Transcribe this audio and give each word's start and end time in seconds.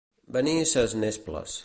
Venir 0.37 0.55
ses 0.71 0.97
nesples. 1.05 1.59